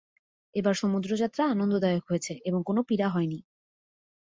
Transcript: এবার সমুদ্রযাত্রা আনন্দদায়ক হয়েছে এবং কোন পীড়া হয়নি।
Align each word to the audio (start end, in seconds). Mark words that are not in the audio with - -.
এবার 0.55 0.75
সমুদ্রযাত্রা 0.75 1.43
আনন্দদায়ক 1.47 2.03
হয়েছে 2.09 2.33
এবং 2.45 2.59
কোন 2.63 2.77
পীড়া 2.83 3.07
হয়নি। 3.09 3.39